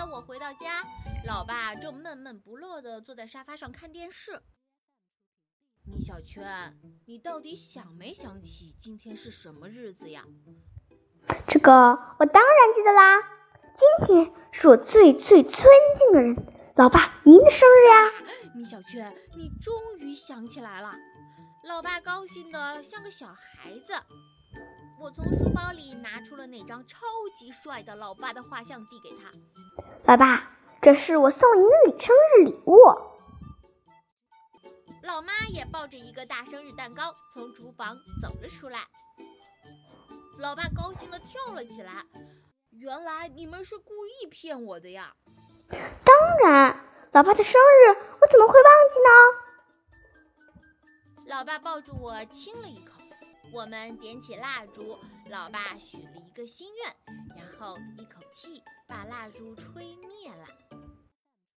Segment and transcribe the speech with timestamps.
[0.00, 0.82] 天我回到家，
[1.26, 4.40] 老爸正闷闷不乐地坐在沙发上看电视。
[5.84, 6.74] 米小圈，
[7.06, 10.24] 你到底想没想起今天是什么日子呀？
[11.46, 11.70] 这个
[12.18, 13.20] 我当然记得啦，
[13.74, 15.62] 今天是我最最尊
[15.98, 16.34] 敬的人，
[16.76, 18.10] 老爸您的生日呀！
[18.56, 20.94] 米小圈，你终于想起来了，
[21.64, 23.92] 老爸高兴的像个小孩子。
[24.98, 26.98] 我从书包里拿出了那张超
[27.38, 29.32] 级帅的老爸的画像，递给他。
[30.10, 30.42] 老爸，
[30.82, 32.76] 这是我送您的礼生日礼物。
[35.04, 38.80] 老妈也抱着一个大生日蛋糕从厨房走了出来。
[40.40, 42.04] 老爸高兴的跳了起来。
[42.72, 45.14] 原来你们是故意骗我的呀！
[45.68, 45.78] 当
[46.42, 48.98] 然，老爸的生日我怎么会忘记
[51.24, 51.28] 呢？
[51.28, 52.99] 老爸抱住我亲了一口。
[53.52, 54.96] 我们点起蜡烛，
[55.28, 56.94] 老爸许了一个心愿，
[57.36, 60.79] 然后一口气把蜡烛吹灭了。